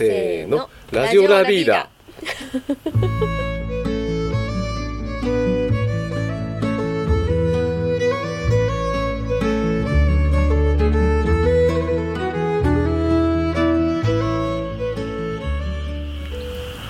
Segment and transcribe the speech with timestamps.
[0.00, 1.90] せーのラジオラビーダ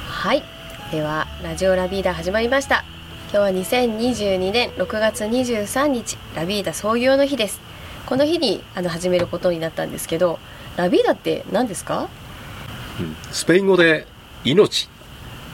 [0.07, 0.45] はい。
[0.93, 2.85] ではラジオラビーダ始まりました。
[3.33, 7.61] 今日は2022年6月23日ラビーダ創業の日です。
[8.07, 10.39] この日にあの始めることになったんですけど
[10.77, 12.09] ラビーダって何ですか？
[13.01, 14.07] うんスペイン語で
[14.45, 14.89] 命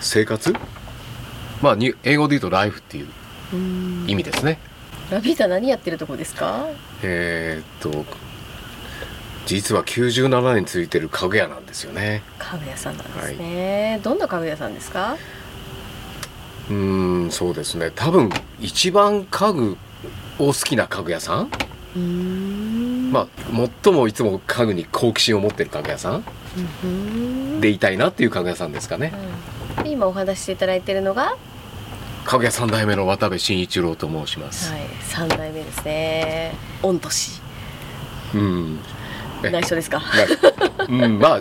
[0.01, 0.55] 生活？
[1.63, 3.07] まあに英語で言うとライフっていう
[4.07, 4.59] 意味ですね。
[5.11, 6.67] ラビーダ何やってるとこですか？
[7.03, 8.05] えーっと
[9.47, 12.23] 実は97年ついてる家具屋なんですよね。
[12.39, 15.17] 家具屋さんなんですね、どんな家具屋さんですか？
[16.69, 17.93] うーんそうですね。
[17.95, 18.29] 多分
[18.61, 19.77] 一番家具
[20.41, 21.51] を好きな家具屋さん、
[23.13, 23.27] まあ
[23.85, 26.25] 最もいつも家具に好奇心を持ってる家具屋さん
[27.61, 29.13] でいたいなっていう家具屋さんですかね。
[29.79, 31.37] うんで今お話ししていただいているのが
[32.25, 34.81] 家具屋三代目の渡部慎一郎と申します、はい。
[35.03, 36.55] 三代目ですね。
[36.83, 37.41] 御年。
[38.35, 38.79] うん。
[39.45, 39.51] え。
[39.51, 40.01] 内緒ですか？
[40.89, 41.41] なうんまあ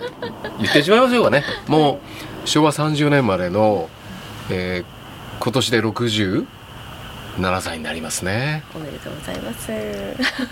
[0.59, 1.43] 言ってしまいましょうかね。
[1.67, 1.99] も
[2.45, 3.89] う昭和30年までの、
[4.49, 4.95] えー
[5.37, 5.81] 今年で
[7.37, 8.63] 67歳になりますね。
[8.75, 9.71] おめでとうございます。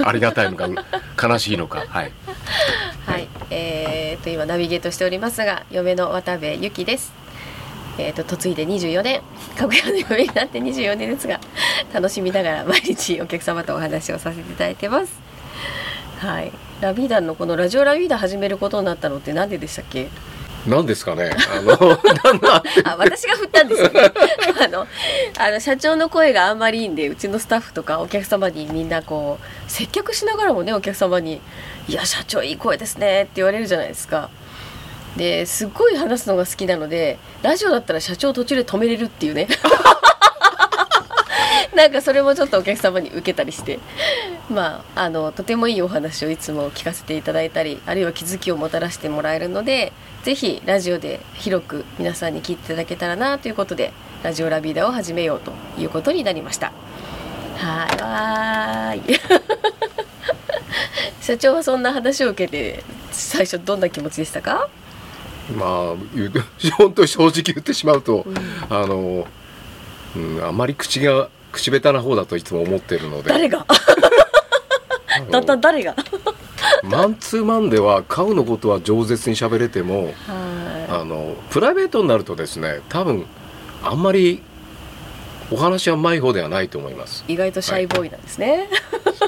[0.03, 0.76] ありがたいのかう
[1.22, 1.86] 悲しいのか。
[1.88, 2.12] はい。
[3.06, 7.14] はい、えー、と今ナビゲートしておりますが嫁の渡部由紀です。
[7.98, 9.22] えー、と嫁いで24年。
[9.58, 11.39] かぐやの嫁になって24年ですが
[11.94, 15.22] 楽しみながら毎日お客様とお話をさせていただいてます。
[16.20, 20.08] はい、ラビーダのこのラジオラビーダ始めることになったのってなんででしたっけ？
[20.67, 21.31] 何ですかね？
[21.56, 21.73] あの
[22.86, 24.11] あ、私が振ったんですよね。
[24.64, 24.88] あの、
[25.38, 31.42] あの社長の声があんまりいいんで、うちのスタッフとかお客様にみんなこう接客しながらもね、お客様に
[31.88, 34.30] 「いや社長いい声ですね」って言われるじゃないですか。
[35.17, 39.48] ですっごい話すのが好きなのでラジオだったら社長途中で止めれるっていうね
[41.75, 43.80] なんかそれもちょっとお客様に受けたりして。
[44.49, 49.93] まああのとてもいいお話をいつも聞かせていただいたりあるいは気づきをもたらしてもらえるので
[50.23, 56.73] ぜひラジオで広く皆さんに聞いていただけたらなということでラジオラビーダを始めようということになりました。
[57.58, 59.19] はいわーい。
[61.21, 64.67] 社長はそんな話を受けて最初どんな気持ちでしたか？
[65.55, 66.42] まあ言うと
[66.77, 68.25] 本当に正直言ってしまうと、
[68.69, 69.25] あの、
[70.15, 73.30] うん、あまり口が口下手な方だといつも思ってるので。
[73.30, 73.65] 誰が？
[75.31, 75.95] だんだん誰が？
[76.83, 83.25] マンツーマンでは家具のことは饒舌に喋れてもはあのプライベートになるとですね多分
[83.83, 84.42] あんまり
[85.52, 88.69] お話はうまい方ではないと思います、い意外とシャイボーイなんですね、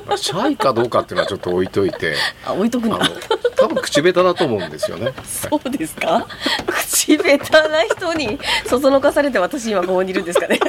[0.08, 2.16] まあシャイかどうかっていうのはちょっと置いといて。
[2.46, 5.14] あ置いとくん多分口下手だと思うんですよね。
[5.24, 6.25] そうですか？
[6.66, 10.59] 口下手な人にそそのかされて私今ここにいるんですかね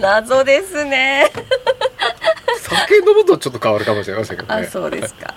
[0.00, 1.30] 謎ですね。
[2.60, 4.62] 酒飲むとちょっと変わるかもしれませんけどね。
[4.62, 5.34] あそうですか。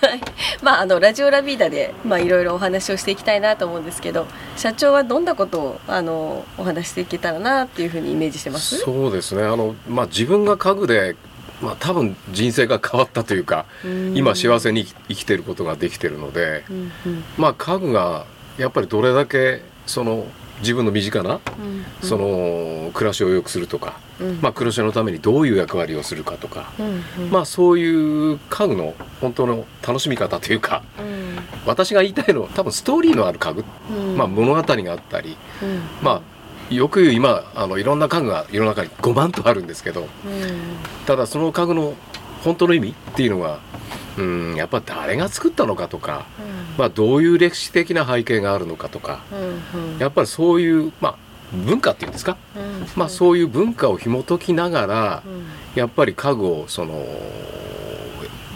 [0.00, 0.20] はい。
[0.62, 4.26] まああのラジオラビーダでまあいろいろお話をしていきたいなと思うんですけど
[4.56, 8.78] 社長はどんなことをあのお話ししていけたらなっていうふうにイメージしてます？
[8.78, 9.42] そうですね。
[9.42, 11.16] あの、まあ、自分が家具で、
[11.60, 14.16] まあ、多分人生が変わったというかうん。
[14.16, 17.24] 今幸せに生きてることができてるので、うんうん。
[17.36, 18.26] まあ、家具が
[18.58, 20.26] やっぱりどれだけその
[20.60, 21.84] 自分の身近なうん。
[22.06, 24.38] その暮らしを良くするとか、うん。
[24.40, 26.72] まあ、暮らしのためにどういう役割をするかとか、
[27.30, 31.38] まあ、そういう家具の本当の楽しみ方というかうん。
[31.66, 34.16] 私が言いたいのは多分ストーリーのある家具、うん。
[34.16, 35.80] まあ、物語があったり、うん。
[36.02, 36.22] ま
[36.70, 40.08] あ、よく言う今あのいろんな家具が世の中に5万とあるんですけどうん。
[41.06, 41.94] ただその家具の
[42.44, 43.60] 本当の意味っていうのが
[44.18, 46.26] うんやっぱ誰が作ったのかとか、
[46.76, 49.98] まあ、どういう歴史的な背景があるのかとかうんうん。
[49.98, 51.16] やっぱりそういう、まあ、
[51.52, 52.86] 文化っていうんですか、うん。
[52.96, 55.46] まあ、そういう文化を紐解きながらうん。
[55.74, 57.04] やっぱり家具をその、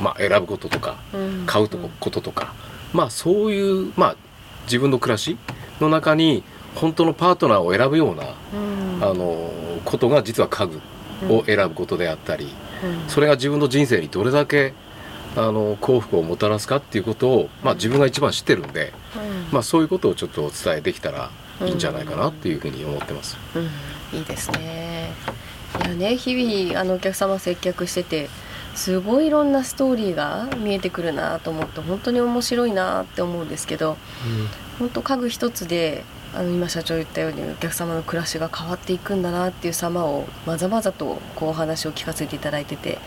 [0.03, 1.45] まあ、選ぶこととかうん。
[1.47, 2.53] 買うとここととか、
[2.93, 4.17] まあ、そういう、まあ、
[4.65, 5.37] 自分の暮らし
[5.81, 6.43] の中に
[6.75, 9.05] 本当のパートナーを選ぶような、うん。
[9.05, 9.53] あの
[9.85, 10.81] ことが実は家具
[11.33, 12.53] を選ぶことであったり、
[12.83, 13.09] うん。
[13.09, 14.75] それが自分の人生にどれだけ
[15.37, 21.31] あの幸福をもたらすかっていうことを、まあ、自分が一番知ってるんで、うんまあ、そういうことをちょっとお伝えできたら
[21.63, 23.37] いいんじゃないかなっていうふうに思ってます。
[23.55, 25.13] うん、いいですね。
[25.85, 28.29] いやね日々あのお客様接客してて
[28.75, 33.97] すごいいろんなストーリーが見えてくるなと思って本当に面白いなって思うんですけど
[34.79, 42.99] 本当家具一つであの今社長言ったようにお客様の暮らしが変わっていくんだなっていう様をまざまざとこうお話を聞かせていただいてて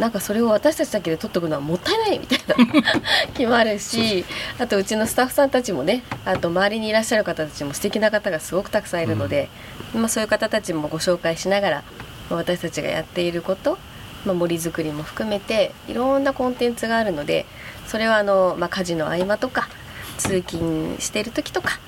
[0.00, 2.38] なんかそれを私たちだけで取っとくのはもったいないみたい
[2.82, 2.82] な
[3.36, 4.24] 気もあるし
[4.58, 9.50] あとうちのスタッフさんたちもねあと周りにいらっしゃる方たちも素敵な方がすごくたくさんいるので、
[9.94, 11.82] まあ、そういう方たちもご紹介しながら
[12.30, 13.76] まあ私たちがやっていること、
[14.24, 17.44] まあ、森づくりも含めていろんなコンテンツがあるので
[17.86, 19.68] それはあの、まあ、家事の合間とか
[20.16, 21.78] 通勤している時とか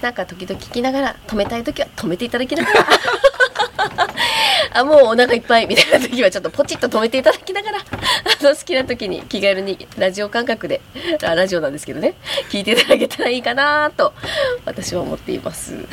[0.00, 2.86] なんか時々聞きながら止めたい時は止めていただきながら
[4.74, 7.78] あもうお腹いっぱいみたいな時はちょっとポチッと止めていただきながら
[8.40, 10.80] あの好きな時に気軽にラジオ感覚で
[11.22, 12.14] あラジオなんですけどね
[12.50, 14.12] 聞いていただけたらいいかなと
[14.64, 15.74] 私は思っています。
[15.74, 15.86] 今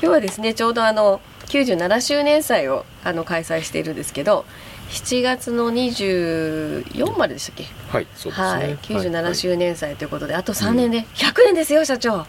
[0.00, 4.44] 日はですねちょうどあの97周年祭をあの開催しているんですけど
[4.90, 7.66] 7月の24まででしたっけ？
[7.90, 8.48] はいそうですね。
[8.48, 12.26] はい、97年周年祭ということで、あと3年で100年ですよ社長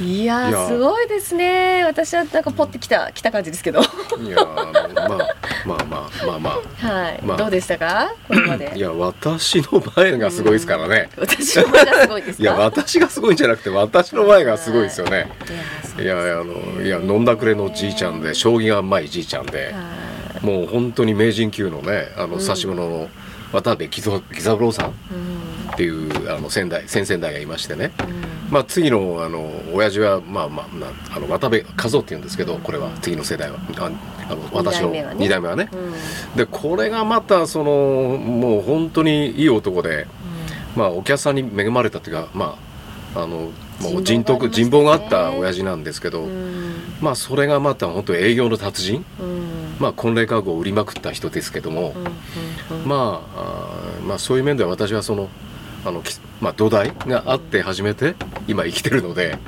[0.00, 1.82] いやすごいですね。
[1.84, 3.80] 私はなんかポッてきた来た感じですけど。
[3.80, 3.86] は
[4.20, 5.04] いやまあ
[5.66, 6.50] まあまあまあま
[6.82, 7.10] あ。
[7.10, 7.36] い、まあ。
[7.36, 8.12] どうでしたか？
[8.28, 8.72] これまで。
[8.76, 12.42] いや私の前がすごいですからね、 私の前がすごいですか？
[12.42, 15.30] いや私がすごいんじゃなくて私の前がすごいですよね。
[15.98, 22.40] いやいやあのいや飲んだくれのじいちゃんで将棋がうまいじいちゃんではもう本当に名人級のねあのうん。
[22.40, 23.08] 指し物の
[23.52, 24.22] 渡辺喜三
[24.58, 24.90] 郎さん。
[24.90, 25.37] いうん
[25.78, 27.92] っていうあの先代先々代がいましてね。
[28.00, 33.58] うんまあ次のあの親父はまあまあなあの渡辺和夫っていうんですけどこれは次の世代は。
[33.76, 33.90] あ
[34.30, 35.26] あの私の二代目はね。
[35.26, 35.68] 2代目はね。
[36.34, 36.36] うん。
[36.36, 40.06] でこれがまたそのもう本当にいい男で
[40.74, 42.58] まあお客さんに恵まれたっていうかま
[43.14, 46.82] ああのもう人徳人望があった親父なんですけど、うん。
[47.02, 49.04] まあそれがまた本当営業の達人。
[49.20, 49.76] うん。
[49.78, 51.94] まあ婚礼家具を売りまくった人ですけども、
[52.86, 55.28] まあまあそういう面では私はその
[55.84, 58.14] あの、きまあ、土台があって初めて
[58.46, 59.38] 今生きてるので、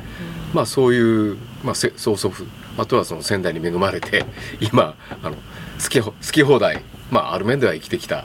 [0.52, 2.44] まあそういう、まあ、せ曽祖父
[2.76, 4.24] あとはその仙台に恵まれて
[4.60, 5.36] 今あの
[5.82, 8.24] 好きほ好き放題まあある面では生きてきた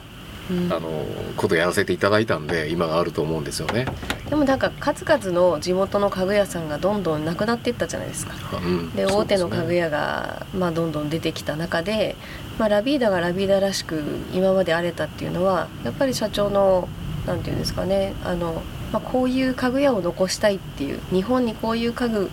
[0.49, 0.73] うん。
[0.73, 1.05] あの
[1.37, 3.85] ことやらせていただいたんで今があると思うんですよね。
[4.29, 8.33] でもなんか数々の地元の家具屋さんがどんどんなくなっていったじゃないですか。
[8.57, 8.95] うん。
[8.95, 12.15] で大手の家具屋屋が、まあ、どんどん出てきた中で、
[12.57, 14.03] まあ、ラビーダがラビーダらしく
[14.33, 16.87] 今まで荒れたっていうのはやっぱり社長の
[17.25, 18.13] なんていうんですかね。
[18.23, 18.61] あの、
[18.91, 22.29] まあ、こういう家具屋を残したいっていう日本にこういう家具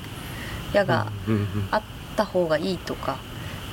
[0.73, 1.83] 屋がうんうんあっ
[2.17, 3.17] た方がいいとか、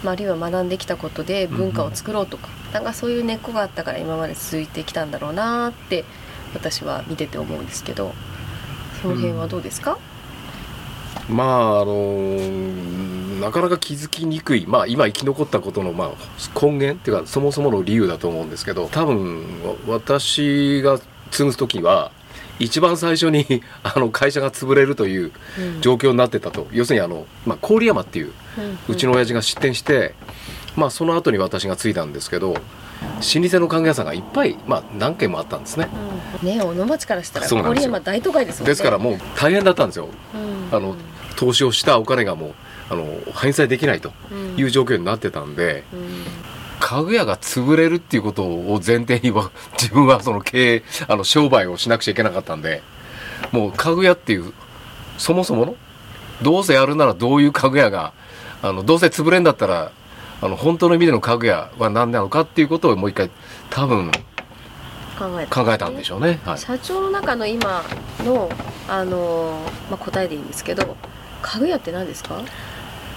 [0.04, 6.06] まあ、あるいは学んできたことで文化を作ろうとか、なんかそういう根っこがあったから今まで続いてきたんだろうなって
[6.54, 8.14] 私は見てて思うんですけど
[9.02, 9.98] その辺はどうですか、
[11.30, 12.38] まああの
[13.40, 21.00] なかなか気づきにくい、まあ、今生き残ったことの、まあ、根源っていうかそもそもの理由だと思うんですけど多分わ私が
[21.32, 22.12] 継ぐ時は
[22.60, 25.82] 一番最初に あの会社が潰れるといううん。
[25.82, 28.32] 状況になってたと、要するにあの、まあ、郡山っていう
[28.88, 30.14] うちの親父が出店して、
[30.76, 35.88] まあ、その後に私が継いだんですけど老舗の家具屋さんがいっぱい、まあ、何軒もあったんですね。
[36.44, 36.48] うん。
[36.50, 38.72] ね小野町からしたら郡山大都会ですもんね。
[38.72, 40.10] ですからもう大変だったんですよ。
[40.72, 40.76] うん。
[40.78, 40.96] あの
[41.38, 42.54] 投資をしたお金がもう
[42.90, 44.56] あの返済できないとうん。
[44.58, 46.26] いう状況になってたんでうん
[46.90, 52.82] 家具屋が潰れるっていうことを前提には 自分はその経営あの商売をしなくちゃいけなかったんで
[53.52, 54.54] もう家具屋っていう
[55.20, 55.76] そもそもの
[56.42, 58.12] どうせやるならどういう家具屋が
[58.64, 59.92] あのどうせ潰れんだったら
[60.42, 63.30] あの本当の意味での家具屋は何なのかっていうことをもう一回
[63.70, 64.10] 多分
[65.20, 66.40] 考えた考えたんでしょうね。
[66.44, 67.84] はい、社長の中の今
[68.26, 68.50] の
[68.88, 69.60] あの、
[69.92, 70.96] まあ、答えでいいんですけど
[71.44, 72.42] 家具屋って何ですか？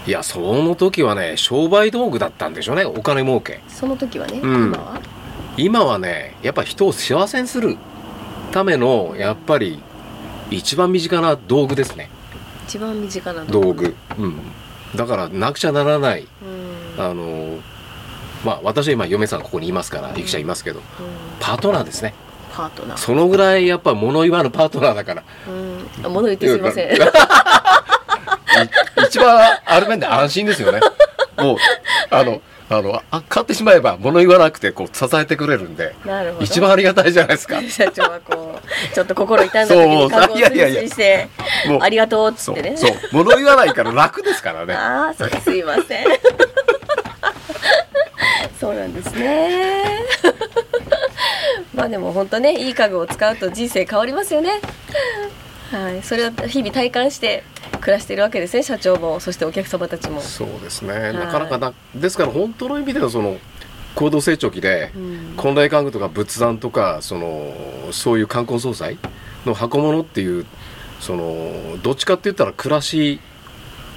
[0.06, 2.84] いやその時はね商売道具だったんでしょうね。
[2.84, 3.60] お金儲け。
[3.68, 4.66] その時はね、うん。
[4.66, 5.00] 今は？
[5.56, 7.76] 今はねやっぱ人を幸せにする
[8.50, 9.80] ためのやっぱり
[10.50, 12.10] 一番身近な道具ですね。
[12.66, 14.40] 一番身近な道具、うん、
[14.96, 16.26] だからなくちゃならない。
[16.96, 17.04] うん。
[17.04, 17.58] あの
[18.44, 20.84] まあ私は今嫁さんここにいますからゆきちゃんいますけどうん。
[21.38, 22.12] パートナーですね。
[22.52, 22.98] パートナー。
[22.98, 25.22] そのぐらいやっぱ物言わぬパートナーだから。
[25.48, 26.06] うん。
[26.06, 26.96] あ物言ってすいません。
[26.96, 26.98] い
[29.06, 30.80] 一番ある面で安心ですよね。
[31.36, 31.56] もう
[32.10, 36.44] あのあのあ買ってしまえば物言わなくてこう支えてくれるんでなるほど。
[36.44, 37.60] 一番ありがたいじゃないですか。
[37.68, 40.80] 社長はこうちょっと心痛んだ時にそう覚悟をいやいやいや。
[40.80, 41.28] 推進して
[41.66, 42.76] もうありがとうっつそうってね。
[42.76, 44.74] そう物言わないから楽ですからね。
[44.74, 46.06] ああそうすいません。
[48.58, 50.06] そうなんですね。
[51.74, 54.60] まあでも本当ねいい家具を使うと人生変わりますよね
[55.72, 56.02] はい。
[56.02, 57.42] それを日々体感して
[57.80, 61.14] 暮らしているわけですね社長もそしてお客様たちも、そうですね、い。
[61.14, 63.38] なかなかなですから本当の意味でのその
[63.94, 65.34] 高度成長期で、うん。
[65.36, 67.54] 婚礼家具とか仏壇とかその
[67.90, 68.98] そういう冠婚葬祭
[69.46, 70.46] の箱物っていう
[71.00, 73.20] そのどっちかって言ったら暮らし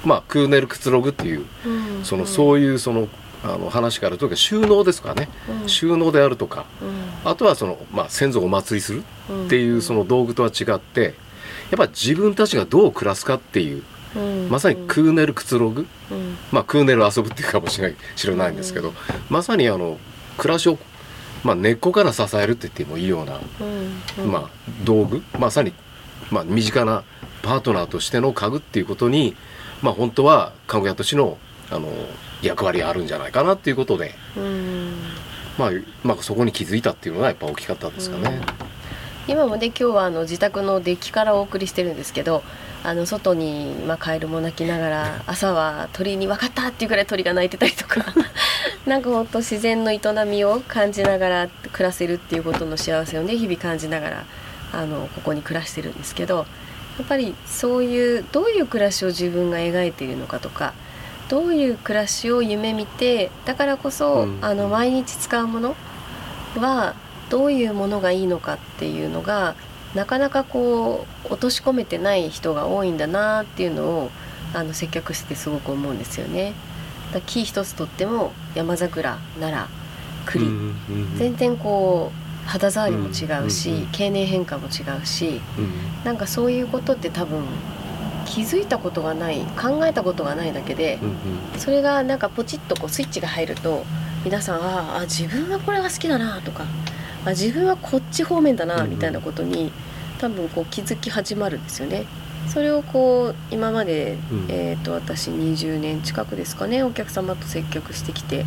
[0.04, 2.04] まあクーネルくつろぐっていううん。
[2.04, 3.08] そのそういうその
[3.44, 5.28] あの話からとにかく収納ですかね、
[5.62, 5.68] うん。
[5.68, 6.64] 収納であるとか。
[6.82, 7.30] うん。
[7.30, 11.14] あとはその、まあ、先祖をお祭りするうんっていうその道具とは違って
[11.70, 13.82] やっぱ自分たちがどう暮らすかっていう
[14.16, 14.48] うん。
[14.48, 16.36] まさにクーネルくつろぐ、うん。
[16.50, 18.94] まあ、クーネル遊ぶっていうかもしれない知らないんですけど、うん
[19.28, 19.98] まさにあの
[20.38, 20.78] 暮らしを、
[21.44, 23.40] まあ、根っこから支えるって言ってもいいような、
[24.26, 24.50] まあ、
[24.84, 25.72] 道具まさに、
[26.30, 27.04] まあ、身近な
[27.42, 29.36] パートナーとしての家具っていうことに、
[29.82, 31.38] まあ、本当は家具屋としての
[31.70, 31.88] あの
[32.42, 34.94] 役割あるんじゃないかなっていうことで、うん。
[35.58, 35.70] まあ
[36.04, 38.40] まあ、そこに気づいたっていうのがやっぱ大きかったですかね。
[39.28, 42.42] 今もね今日はあの自宅のデッキからお送りしてるんですけど
[42.84, 48.04] あの外に、まあ、カエルも鳴きながら朝は鳥に「分かった!」っていうぐらい鳥が鳴いてたりとか
[48.86, 54.24] なんかほんと自然の営みを感じながら暮らせるっていうことの幸せをね日々感じながら
[54.72, 56.46] あのここに暮らしてるんですけど
[56.98, 60.72] やっぱりそういうどういう暮らしを自分が描いているのかとか
[61.28, 65.74] どういう暮らしを夢見てだからこそ、うんあの毎日使うもの
[66.58, 66.94] は
[67.30, 69.54] どういうものがいいのかっていうのが
[69.94, 74.10] なかなかこう落とし込めてない人が多いんだなっていうのを
[74.54, 76.52] あの接客してすごく思うんですよね。
[77.12, 79.68] だ木一つとっても山桜奈良
[80.26, 80.50] 栗、うん
[80.88, 85.70] うん全然こう肌触りも違うし、うんうんうん経年変化も違うしうん
[86.04, 87.42] なんかそういうことって多分
[88.24, 91.58] 気づいたことがない考えたことがないだけでうんうん。
[91.58, 93.84] それがなんかポチッとこうスイッチが入ると
[94.24, 96.64] 皆さんああ自分はこれが好きだなとか
[97.26, 99.72] あ自分はこっち方面だなんみたいなことに
[100.18, 102.06] 多分こう気づき始まるんですよね。
[102.48, 104.46] それをこう今まで、うん。
[104.48, 108.44] えー、と私20年近くですかねお客様と接客してきて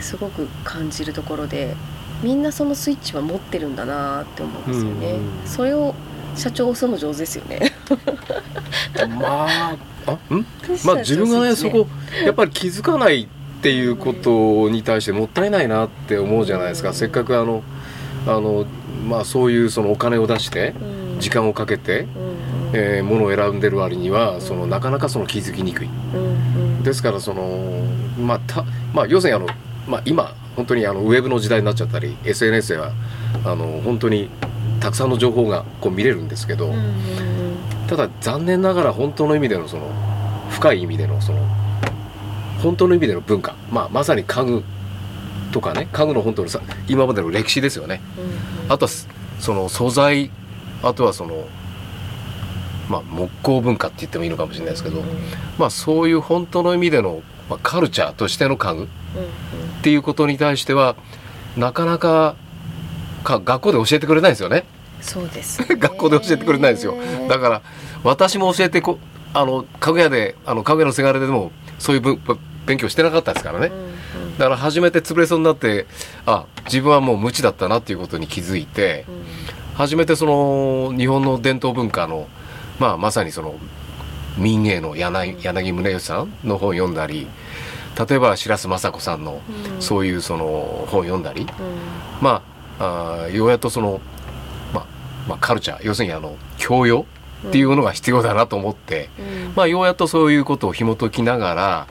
[0.00, 1.74] すごく感じるところで
[2.22, 5.18] みんなそのスイッチは持ってるんだなって思うんですよね。
[5.44, 5.94] それを
[6.34, 7.72] 社長押すの上手ですよね。
[9.18, 9.76] まあ
[10.06, 10.46] あん？
[10.84, 11.56] まあ自分がね。
[11.56, 11.86] そこ
[12.24, 13.26] やっぱり気づかないっ
[13.62, 16.94] ていうことに対してもったいないなって思うじゃないですか、うん。
[16.94, 17.62] せっかくあの
[18.26, 18.66] あの
[19.08, 21.06] まあそういうそのお金を出してうん。
[21.18, 22.08] 時間をかけて、うん
[22.72, 25.88] えー、ものを選んでる割にはんそのなかなかその気づきにくい。
[26.82, 27.84] ですからその
[28.18, 29.52] まあたまあ要するにあの、
[29.88, 32.92] まあ、今本当にあのウェブの時代になっちゃったり SNS では
[33.44, 34.30] あの本当に
[34.80, 36.72] たくさんの情報がこう見れるんですけど、
[37.88, 39.88] ただ残念ながら本当の意味でのその
[40.50, 41.38] 深い意味でのその
[42.62, 44.64] 本当の意味での文化、まあ、まさに家具
[45.56, 48.02] とかね家具の本当のさ今までの歴史ですよね。
[48.18, 49.08] うんあとはす
[49.40, 50.30] その素材
[50.82, 51.46] あとはその
[52.90, 55.16] まあ木工文化って言ってもいいのかもしれないですけど、うんうん。
[55.58, 59.82] まあそういう本当の意味での、まあ、カルチャーとしての家具っうん。
[59.82, 60.94] ていうことに対しては
[61.56, 62.36] なかなか
[63.24, 64.64] か学校で教えてくれないですよね。
[65.00, 66.94] そうですよね、学校で教えてくれない ですよ。
[67.28, 67.62] だから
[68.04, 68.98] 私も教えてこ
[69.32, 72.18] あの家具屋であの家具屋のせがれでもそういうぶ
[72.66, 73.68] 勉強してなかったですからね。
[73.68, 73.95] うんうん
[74.38, 75.86] だから初めて潰れそうになって
[76.26, 79.06] あ自分はもう無知だったなっていうことに気づいて
[79.74, 82.28] 初めてその日本の伝統文化の、
[82.78, 83.54] まあ、まさにその
[84.36, 87.26] 民芸の柳柳宗悦さんの本を読んだり
[88.08, 89.40] 例えば白洲雅子さんの
[89.74, 89.82] うん。
[89.82, 91.48] そういうその本を読んだりうん。
[92.20, 92.42] ま
[92.78, 94.00] ああーようやっとその、
[94.74, 94.86] まあ
[95.26, 97.06] まあ、カルチャー要するにあの教養
[97.48, 99.52] っていうものが必要だなと思って、うん。
[99.54, 101.86] まあ、ようやっとそういうことを紐解きながら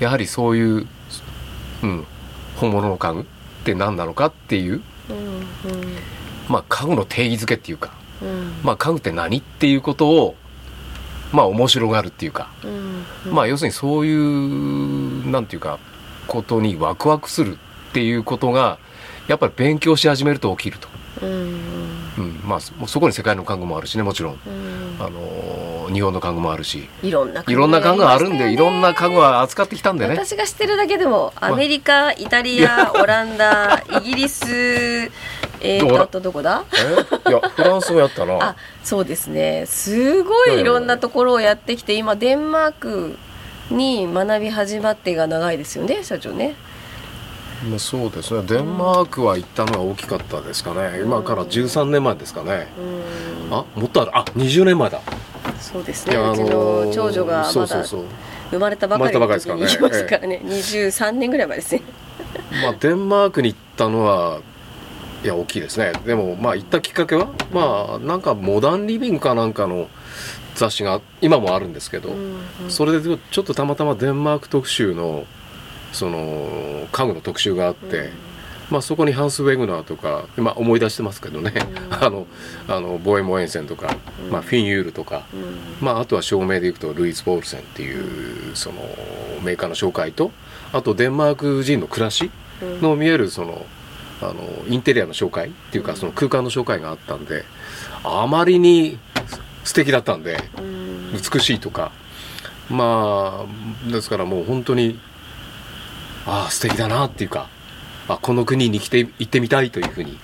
[0.00, 0.88] やはりそういう、
[1.84, 2.06] うん、
[2.56, 3.24] 本物の家具っ
[3.64, 5.46] て何なのかっていう、うん
[6.48, 8.28] まあ、家具の定義づけっていうか、うん。
[8.28, 10.36] うんまあ、家具って何っていうことを、
[11.32, 13.04] まあ、面白がるっていうか、うん。
[13.26, 15.78] うんまあ、要するにそういうなんていうか
[16.26, 17.58] ことにワクワクする
[17.90, 18.78] っていうことが
[19.28, 20.88] やっぱり勉強し始めると起きると。
[21.22, 21.60] うん。
[22.16, 24.96] うん、まあそそこに世界の家具もあるしねもちろん、うん。
[25.00, 26.88] あのー日本の家具もあるし。
[27.02, 30.14] いろんないろんな家具があるんでいろんな家具はは扱ってきたんでね。
[30.14, 34.44] 私が知ってるだけでもアメリカ、イタリアオランダイギリス
[35.60, 36.58] えーとどこだ？
[36.58, 37.24] あとどこだ？
[37.26, 37.30] え？
[37.30, 38.34] いやフランスもやったな。
[38.42, 39.64] あそうですね。
[39.66, 43.16] すごいいろんなところをやってきて今デンマーク
[43.70, 46.54] に学び始まってが長いですよね社長ね。
[47.66, 48.42] まあそうですね。
[48.46, 51.00] デンマークは行ったのが大きかったですかね。
[51.02, 52.68] 今から13年前ですかね。
[52.78, 53.56] うん。
[53.56, 54.10] あもっとある。
[54.12, 55.00] あ20年前だ
[55.64, 58.04] そうですね、うちの長女がまだそうそうそう。
[58.50, 60.40] 生まれたばかりの時に行き生ますからね。
[60.42, 60.90] ますからね。
[60.90, 61.82] 23年ぐらい前ですね。
[62.62, 64.40] まあデンマークに行ったのは
[65.24, 65.92] いや大きいですね。
[66.04, 69.88] でもまあ行ったきっかけはまあなんかモダンリビングかなんかの
[70.54, 72.70] 雑誌が今もあるんですけど、うんうん。
[72.70, 75.24] それでちょっとたまたまデンマーク特集の
[75.92, 78.10] その家具の特集があって、
[78.70, 81.52] まあ、そこにハンス・ウェグナーとか今思い出してますけどね、
[81.90, 82.26] あの
[82.68, 83.96] あのボエモエンセンとか、
[84.30, 85.26] まあ、フィン・ユールとか、
[85.80, 88.80] まあ、あとは照明でいくとルイス・ボールセンっていうその
[89.42, 90.30] メーカーの紹介と
[90.72, 92.30] あとデンマーク人の暮らし
[92.80, 93.66] の見えるその
[94.22, 94.34] あの
[94.68, 97.44] インテリアの紹介っていうかその空間の紹介があったんで
[98.02, 98.98] あまりに
[99.64, 100.38] 素敵だったんで
[101.12, 101.92] 美しいとか。
[102.70, 104.98] まあですからもう本当に
[106.26, 107.48] ああ素敵だなっていうか
[108.08, 110.18] あこの国に来て行ってみたいというふうに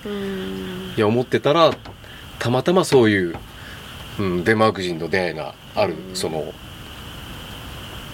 [0.95, 1.73] いや思ってたら
[2.39, 3.35] たまたまそういう、
[4.19, 6.53] うん、デンマーク人の出会いがあるその、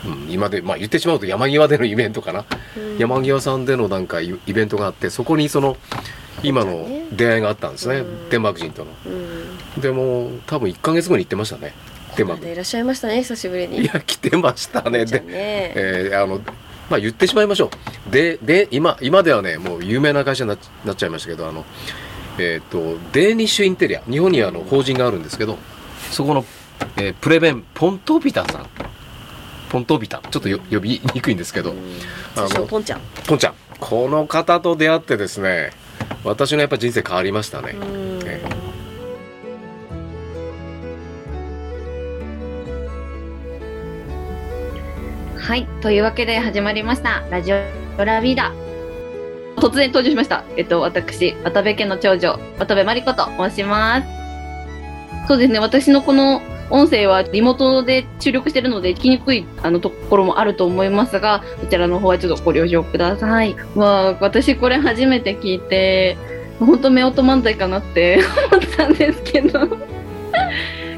[0.05, 2.45] うん、今でまあ言ってしまうと山際でのイベントかな。
[2.97, 5.77] 山際さんでのなんかイベントがあってそこにその
[6.43, 8.03] 今の出会いがあったんですね。
[8.29, 8.91] デンマーク人との。
[9.81, 11.73] でも多分1か月後に行ってましたね。
[12.15, 12.45] デンマーク。
[12.45, 13.81] でいらっしゃいましたね久しぶりに。
[13.81, 16.41] いや来てましたねで、えー、あの
[16.89, 17.69] まあ言ってしまいましょ
[18.07, 18.11] う。
[18.11, 20.49] でで今今ではねもう有名な会社に
[20.85, 21.65] なっちゃいましたけどあの
[22.39, 24.01] えっ、ー、とデーニッシュインテリア。
[24.01, 25.57] 日本にあの法人があるんですけど
[26.11, 26.45] そこの、
[26.97, 28.67] えー、プレベンポントビタさん。
[29.69, 30.21] ポントビタ。
[30.31, 31.73] ちょっと呼びにくいんですけど、
[32.37, 33.01] あのポンちゃん。
[33.27, 33.53] ポンちゃん。
[33.79, 35.71] この方と出会ってですね
[36.23, 37.75] 私のやっぱ人生変わりましたね、
[45.47, 45.65] はい。
[45.79, 47.23] というわけで始まりました。
[47.29, 48.51] ラジオラビーダ。
[49.55, 50.43] 突然登場しました。
[50.57, 54.07] えっと、私、渡部家の長女、渡部真理子と申します。
[55.25, 55.59] そうですね。
[55.59, 63.55] 私のこの音声はリモートで注力してるので聞きにくいあのところもあると思いますが、こちらの方はちょっとご了承ください。
[63.73, 66.17] まあ、私これ初めて聞いて、
[66.59, 68.19] 本当夫婦漫才かなって
[68.51, 69.65] 思ったんですけど。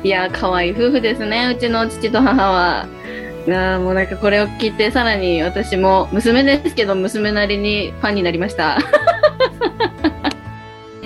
[0.02, 1.54] いや、可愛い夫婦ですね。
[1.56, 2.88] うちの父と母は。
[3.48, 8.78] いやもうなんかこれを聞いてさらに私も娘ですけど娘なりにファンになりました。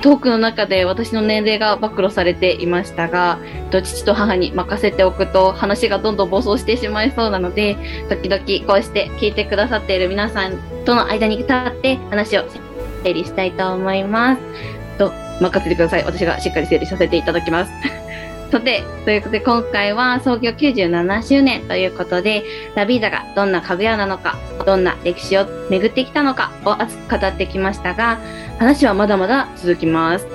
[0.02, 3.40] トークの中で私の年齢が暴露されていましたが
[3.72, 7.78] 父と母に任せておくと話がどんどん暴走してしまいそうなので
[8.10, 12.44] 時々こうして聞いてくださっている皆さんとの間に立って話を
[13.04, 14.42] 整理したいと思います。
[14.98, 15.12] と
[15.42, 16.04] 任せてください。
[16.04, 17.72] 私がしっかり整理させていただきます。
[18.54, 22.44] さて、ということで今回は創業97周年ということで、
[22.76, 28.20] ラビーダがどんな家具屋なのか、どんな歴史を巡ってきたのかを熱く語ってきましたが、
[28.60, 30.28] 話はまだまだ続きます。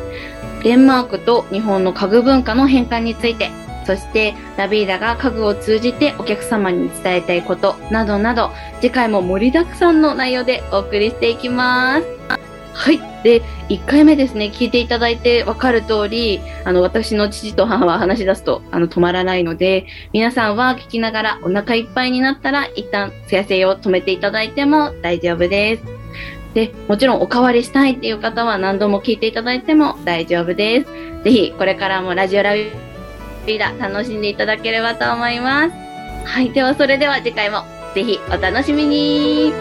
[0.64, 3.52] デンマークと日本の家具文化の変換について、
[3.86, 8.50] そしてラビーダが家具を通じてお客様に伝えたいことなどなど、
[8.80, 12.47] 次回も盛りだくさんの内容でお送りしていきます。
[12.78, 13.00] はい。
[13.24, 25.82] で、1回目ですね、聞いていただいて分かる通り、あの、私の父と母は話し出すと、あの、止まらないので、皆さんは聞きながらお腹いっぱいになったら、一旦、せやせを止めていただいても大丈夫です。
[26.54, 31.24] で、もちろんおかわりしたいっていう方は何度も聞いていただいても大丈夫です。
[31.24, 35.72] ぜひ、これからもラジオラビーダ楽しんでいただければと思います。
[36.24, 36.50] はい。
[36.50, 39.52] では、それでは次回もぜひお楽しみに